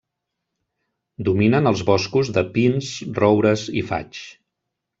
[1.27, 4.27] Dominen els boscos de pins, roures i faigs.